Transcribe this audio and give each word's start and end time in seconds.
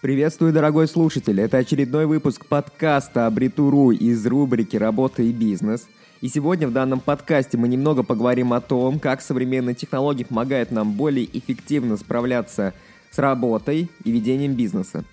Приветствую, 0.00 0.54
дорогой 0.54 0.88
слушатель! 0.88 1.38
Это 1.42 1.58
очередной 1.58 2.06
выпуск 2.06 2.46
подкаста 2.46 3.26
«Абритуру» 3.26 3.90
из 3.90 4.26
рубрики 4.26 4.74
«Работа 4.78 5.22
и 5.22 5.30
бизнес». 5.30 5.86
И 6.22 6.28
сегодня 6.28 6.66
в 6.68 6.72
данном 6.72 7.00
подкасте 7.00 7.58
мы 7.58 7.68
немного 7.68 8.02
поговорим 8.02 8.54
о 8.54 8.62
том, 8.62 8.98
как 8.98 9.20
современные 9.20 9.74
технологии 9.74 10.24
помогают 10.24 10.70
нам 10.70 10.94
более 10.94 11.26
эффективно 11.38 11.98
справляться 11.98 12.72
с 13.10 13.18
работой 13.18 13.90
и 14.02 14.10
ведением 14.10 14.54
бизнеса. 14.54 15.04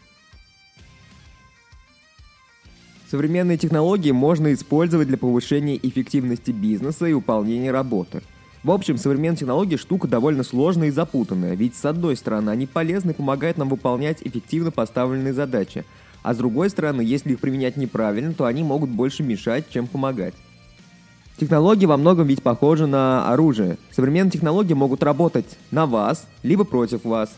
Современные 3.12 3.58
технологии 3.58 4.12
можно 4.12 4.54
использовать 4.54 5.10
для 5.10 5.18
повышения 5.18 5.76
эффективности 5.76 6.52
бизнеса 6.52 7.08
и 7.08 7.14
выполнения 7.14 7.72
работы– 7.72 8.22
в 8.68 8.72
общем, 8.72 8.98
современные 8.98 9.38
технологии 9.38 9.78
штука 9.78 10.10
довольно 10.10 10.44
сложная 10.44 10.90
и 10.90 10.92
запутанная, 10.92 11.56
ведь 11.56 11.76
с 11.76 11.86
одной 11.86 12.18
стороны 12.18 12.50
они 12.50 12.68
полезны 12.68 13.12
и 13.12 13.14
помогают 13.14 13.58
нам 13.58 13.70
выполнять 13.70 14.18
эффективно 14.22 14.72
поставленные 14.72 15.32
задачи, 15.32 15.86
а 16.22 16.34
с 16.34 16.38
другой 16.38 16.70
стороны, 16.70 17.00
если 17.00 17.32
их 17.32 17.40
применять 17.40 17.78
неправильно, 17.78 18.34
то 18.34 18.44
они 18.44 18.64
могут 18.64 18.90
больше 18.90 19.24
мешать, 19.24 19.70
чем 19.70 19.88
помогать. 19.88 20.34
Технологии 21.40 21.86
во 21.86 21.96
многом 21.96 22.28
ведь 22.28 22.44
похожи 22.44 22.88
на 22.88 23.32
оружие. 23.32 23.78
Современные 23.92 24.32
технологии 24.32 24.74
могут 24.74 25.02
работать 25.02 25.58
на 25.72 25.86
вас, 25.86 26.28
либо 26.44 26.66
против 26.66 27.06
вас. 27.06 27.32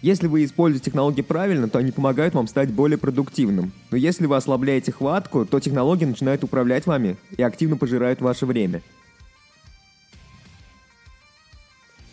Если 0.00 0.28
вы 0.28 0.46
используете 0.46 0.86
технологии 0.86 1.20
правильно, 1.20 1.68
то 1.68 1.78
они 1.78 1.92
помогают 1.92 2.32
вам 2.32 2.46
стать 2.46 2.72
более 2.72 2.96
продуктивным. 2.96 3.72
Но 3.90 3.98
если 3.98 4.24
вы 4.24 4.36
ослабляете 4.36 4.92
хватку, 4.92 5.44
то 5.44 5.60
технологии 5.60 6.06
начинают 6.06 6.42
управлять 6.42 6.86
вами 6.86 7.18
и 7.36 7.42
активно 7.42 7.76
пожирают 7.76 8.22
ваше 8.22 8.46
время. 8.46 8.80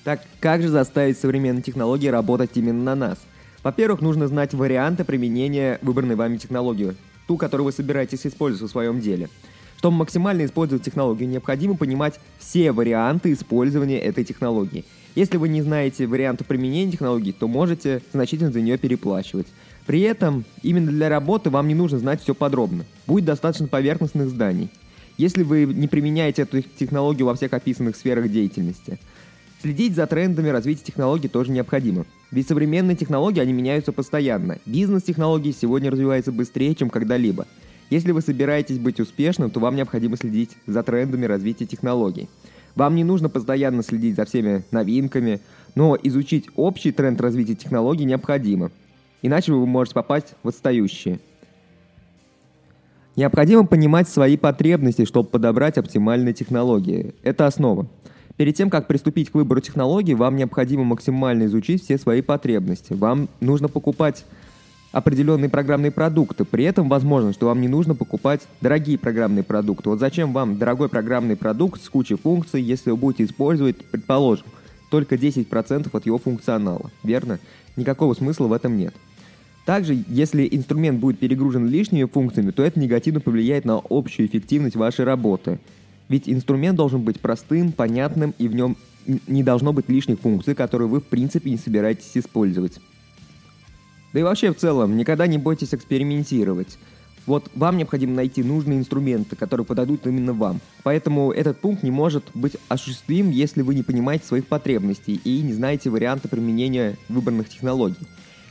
Так 0.07 0.21
как 0.39 0.61
же 0.61 0.69
заставить 0.69 1.19
современные 1.19 1.61
технологии 1.61 2.07
работать 2.07 2.51
именно 2.53 2.81
на 2.81 2.95
нас? 2.95 3.17
Во-первых, 3.61 3.99
нужно 3.99 4.29
знать 4.29 4.53
варианты 4.53 5.03
применения 5.03 5.79
выбранной 5.81 6.15
вами 6.15 6.37
технологии, 6.37 6.95
ту, 7.27 7.35
которую 7.35 7.65
вы 7.65 7.71
собираетесь 7.73 8.25
использовать 8.25 8.69
в 8.69 8.71
своем 8.71 9.01
деле. 9.01 9.27
Чтобы 9.75 9.97
максимально 9.97 10.45
использовать 10.45 10.85
технологию, 10.85 11.27
необходимо 11.27 11.75
понимать 11.75 12.21
все 12.39 12.71
варианты 12.71 13.33
использования 13.33 13.99
этой 13.99 14.23
технологии. 14.23 14.85
Если 15.15 15.35
вы 15.35 15.49
не 15.49 15.61
знаете 15.61 16.07
варианты 16.07 16.45
применения 16.45 16.93
технологии, 16.93 17.33
то 17.33 17.49
можете 17.49 18.01
значительно 18.13 18.53
за 18.53 18.61
нее 18.61 18.77
переплачивать. 18.77 19.47
При 19.87 19.99
этом 19.99 20.45
именно 20.63 20.89
для 20.89 21.09
работы 21.09 21.49
вам 21.49 21.67
не 21.67 21.75
нужно 21.75 21.99
знать 21.99 22.21
все 22.21 22.33
подробно. 22.33 22.85
Будет 23.07 23.25
достаточно 23.25 23.67
поверхностных 23.67 24.29
зданий. 24.29 24.69
Если 25.17 25.43
вы 25.43 25.65
не 25.65 25.89
применяете 25.89 26.43
эту 26.43 26.61
технологию 26.61 27.25
во 27.25 27.35
всех 27.35 27.51
описанных 27.51 27.97
сферах 27.97 28.31
деятельности– 28.31 28.99
Следить 29.61 29.95
за 29.95 30.05
трендами 30.05 30.49
развития 30.49 30.83
технологий 30.83 31.27
тоже 31.27 31.51
необходимо. 31.51 32.05
Ведь 32.29 32.47
современные 32.47 32.95
технологии, 32.95 33.41
они 33.41 33.53
меняются 33.53 33.91
постоянно. 33.91 34.59
Бизнес-технологии 34.65 35.51
сегодня 35.51 35.89
развиваются 35.89 36.31
быстрее, 36.31 36.75
чем 36.75 36.89
когда-либо. 36.89 37.47
Если 37.89 38.11
вы 38.11 38.21
собираетесь 38.21 38.77
быть 38.77 38.99
успешным, 38.99 39.49
то 39.49 39.59
вам 39.59 39.75
необходимо 39.75 40.17
следить 40.17 40.51
за 40.67 40.83
трендами 40.83 41.25
развития 41.25 41.65
технологий. 41.65 42.29
Вам 42.75 42.95
не 42.95 43.03
нужно 43.03 43.29
постоянно 43.29 43.81
следить 43.81 44.15
за 44.15 44.25
всеми 44.25 44.63
новинками, 44.69 45.39
но 45.73 45.97
изучить 46.03 46.45
общий 46.55 46.91
тренд 46.91 47.19
развития 47.19 47.55
технологий 47.55 48.05
необходимо. 48.05 48.71
Иначе 49.23 49.53
вы 49.53 49.65
можете 49.65 49.95
попасть 49.95 50.35
в 50.43 50.49
отстающие. 50.49 51.19
Необходимо 53.15 53.65
понимать 53.65 54.07
свои 54.07 54.37
потребности, 54.37 55.05
чтобы 55.05 55.27
подобрать 55.29 55.79
оптимальные 55.79 56.35
технологии. 56.35 57.15
Это 57.23 57.47
основа. 57.47 57.87
Перед 58.37 58.55
тем, 58.55 58.69
как 58.69 58.87
приступить 58.87 59.31
к 59.31 59.33
выбору 59.33 59.61
технологии, 59.61 60.13
вам 60.13 60.35
необходимо 60.35 60.83
максимально 60.83 61.45
изучить 61.45 61.83
все 61.83 61.97
свои 61.97 62.21
потребности. 62.21 62.93
Вам 62.93 63.29
нужно 63.41 63.67
покупать 63.67 64.25
определенные 64.91 65.49
программные 65.49 65.91
продукты. 65.91 66.45
При 66.45 66.63
этом 66.63 66.87
возможно, 66.87 67.33
что 67.33 67.47
вам 67.47 67.61
не 67.61 67.67
нужно 67.67 67.95
покупать 67.95 68.41
дорогие 68.61 68.99
программные 68.99 69.43
продукты. 69.43 69.89
Вот 69.89 69.99
зачем 69.99 70.33
вам 70.33 70.59
дорогой 70.59 70.87
программный 70.87 71.35
продукт 71.35 71.83
с 71.83 71.89
кучей 71.89 72.15
функций, 72.15 72.61
если 72.61 72.91
вы 72.91 72.97
будете 72.97 73.25
использовать, 73.25 73.77
предположим, 73.77 74.45
только 74.91 75.15
10% 75.15 75.89
от 75.91 76.05
его 76.05 76.19
функционала, 76.19 76.91
верно? 77.03 77.39
Никакого 77.75 78.13
смысла 78.13 78.47
в 78.47 78.53
этом 78.53 78.77
нет. 78.77 78.93
Также, 79.65 79.97
если 80.07 80.47
инструмент 80.49 80.99
будет 80.99 81.19
перегружен 81.19 81.67
лишними 81.67 82.05
функциями, 82.05 82.51
то 82.51 82.63
это 82.63 82.79
негативно 82.79 83.19
повлияет 83.19 83.65
на 83.65 83.81
общую 83.89 84.27
эффективность 84.27 84.75
вашей 84.75 85.05
работы. 85.05 85.59
Ведь 86.09 86.29
инструмент 86.29 86.77
должен 86.77 87.01
быть 87.01 87.19
простым, 87.19 87.71
понятным, 87.71 88.33
и 88.37 88.47
в 88.47 88.55
нем 88.55 88.77
не 89.27 89.43
должно 89.43 89.73
быть 89.73 89.89
лишних 89.89 90.19
функций, 90.19 90.55
которые 90.55 90.87
вы 90.87 90.99
в 90.99 91.05
принципе 91.05 91.49
не 91.49 91.57
собираетесь 91.57 92.11
использовать. 92.15 92.79
Да 94.13 94.19
и 94.19 94.23
вообще 94.23 94.53
в 94.53 94.57
целом, 94.57 94.97
никогда 94.97 95.27
не 95.27 95.37
бойтесь 95.37 95.73
экспериментировать. 95.73 96.77
Вот 97.25 97.51
вам 97.55 97.75
необходимо 97.75 98.13
найти 98.13 98.41
нужные 98.41 98.79
инструменты, 98.79 99.35
которые 99.35 99.65
подойдут 99.65 100.07
именно 100.07 100.31
вам. 100.31 100.61
Поэтому 100.83 101.33
этот 101.33 101.59
пункт 101.59 101.83
не 101.83 101.91
может 101.91 102.23
быть 102.33 102.55
осуществим, 102.69 103.31
если 103.31 103.61
вы 103.61 103.75
не 103.75 103.83
понимаете 103.83 104.25
своих 104.25 104.47
потребностей 104.47 105.19
и 105.25 105.41
не 105.41 105.51
знаете 105.51 105.89
варианты 105.89 106.29
применения 106.29 106.97
выбранных 107.09 107.49
технологий. 107.49 108.07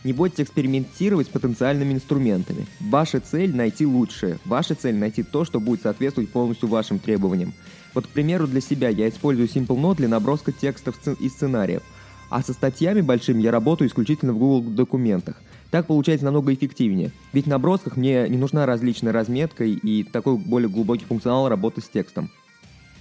Не 0.07 0.13
бойтесь 0.13 0.39
экспериментировать 0.39 1.27
с 1.27 1.31
потенциальными 1.31 1.93
инструментами. 1.93 2.67
Ваша 2.79 3.19
цель– 3.19 3.53
найти 3.57 3.85
лучшее. 3.85 4.39
Ваша 4.45 4.77
цель– 4.77 4.95
найти 4.97 5.25
то, 5.25 5.45
что 5.45 5.59
будет 5.59 5.83
соответствовать 5.83 6.31
полностью 6.31 6.69
вашим 6.69 7.01
требованиям. 7.01 7.55
Вот, 7.93 8.07
к 8.07 8.11
примеру, 8.11 8.47
для 8.47 8.61
себя 8.61 8.89
я 8.89 9.09
использую 9.09 9.49
Simple 9.49 9.77
Note 9.77 9.97
для 9.97 10.07
наброска 10.07 10.53
текстов 10.53 10.97
и 11.19 11.29
сценариев. 11.29 11.83
А 12.31 12.41
со 12.41 12.53
статьями 12.53 13.01
большими 13.01 13.43
я 13.43 13.51
работаю 13.51 13.89
исключительно 13.89 14.33
в 14.33 14.39
Google 14.39 14.71
документах. 14.71 15.43
Так 15.73 15.89
получается 15.89 16.25
намного 16.25 16.55
эффективнее. 16.55 17.11
Ведь 17.33 17.47
в 17.47 17.49
набросках 17.49 17.97
мне 17.97 18.29
не 18.29 18.39
нужна 18.39 18.65
различная 18.65 19.13
разметка 19.13 19.65
и 19.65 20.05
такой 20.05 20.37
более 20.37 20.69
глубокий 20.69 21.05
функционал 21.05 21.49
работы 21.49 21.81
с 21.81 21.89
текстом. 21.89 22.31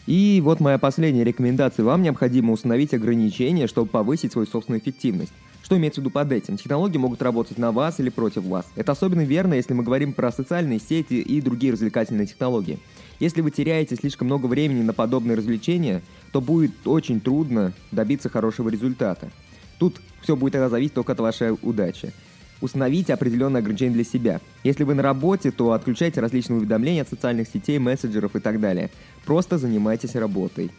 И 0.07 0.41
вот 0.43 0.59
моя 0.59 0.79
последняя 0.79 1.23
рекомендация. 1.23 1.83
Вам 1.83 2.01
необходимо 2.01 2.51
установить 2.51 2.95
ограничения, 2.95 3.67
чтобы 3.67 3.89
повысить 3.89 4.31
свою 4.31 4.47
собственную 4.47 4.81
эффективность. 4.81 5.33
Что 5.65 5.77
имеется 5.77 5.99
в 5.99 6.03
виду 6.03 6.11
под 6.11 6.31
этим? 6.31 6.57
Технологии 6.57 6.99
могут 6.99 7.23
работать 7.23 7.57
на 7.57 7.71
вас 7.71 7.99
или 7.99 8.09
против 8.09 8.43
вас. 8.43 8.67
Это 8.75 8.91
особенно 8.91 9.21
верно, 9.21 9.55
если 9.55 9.73
мы 9.73 9.83
говорим 9.83 10.13
про 10.13 10.31
социальные 10.31 10.79
сети 10.79 11.15
и 11.15 11.41
другие 11.41 11.73
развлекательные 11.73 12.27
технологии. 12.27 12.77
Если 13.19 13.41
вы 13.41 13.49
теряете 13.49 13.95
слишком 13.95 14.27
много 14.27 14.45
времени 14.45 14.83
на 14.83 14.93
подобные 14.93 15.35
развлечения, 15.35 16.03
то 16.31 16.39
будет 16.39 16.85
очень 16.85 17.19
трудно 17.19 17.73
добиться 17.91 18.29
хорошего 18.29 18.69
результата. 18.69 19.31
Тут 19.79 19.99
все 20.21 20.35
будет 20.35 20.53
тогда 20.53 20.69
зависеть 20.69 20.93
только 20.93 21.13
от 21.13 21.19
вашей 21.19 21.57
удачи. 21.59 22.13
Установите 22.61 23.15
определенные 23.15 23.61
ограничения 23.61 23.95
для 23.95 24.03
себя. 24.03 24.41
Если 24.63 24.83
вы 24.83 24.93
на 24.93 25.01
работе, 25.01 25.49
то 25.49 25.71
отключайте 25.71 26.21
различные 26.21 26.57
уведомления 26.57 27.01
от 27.01 27.09
социальных 27.09 27.47
сетей, 27.47 27.79
мессенджеров 27.79 28.35
и 28.35 28.39
так 28.39 28.59
далее. 28.59 28.91
Просто 29.25 29.57
занимайтесь 29.57 30.13
работой. 30.13 30.69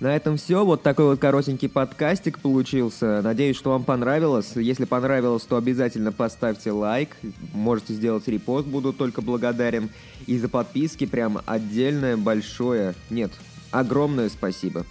На 0.00 0.14
этом 0.14 0.36
все. 0.36 0.64
Вот 0.64 0.82
такой 0.82 1.06
вот 1.06 1.18
коротенький 1.18 1.68
подкастик 1.68 2.38
получился. 2.38 3.20
Надеюсь, 3.22 3.56
что 3.56 3.70
вам 3.70 3.82
понравилось. 3.82 4.52
Если 4.54 4.84
понравилось, 4.84 5.42
то 5.42 5.56
обязательно 5.56 6.12
поставьте 6.12 6.70
лайк. 6.70 7.16
Можете 7.52 7.94
сделать 7.94 8.28
репост, 8.28 8.68
буду 8.68 8.92
только 8.92 9.22
благодарен. 9.22 9.90
И 10.26 10.38
за 10.38 10.48
подписки 10.48 11.04
прям 11.04 11.40
отдельное 11.46 12.16
большое, 12.16 12.94
нет, 13.10 13.32
огромное 13.72 14.28
спасибо. 14.28 14.84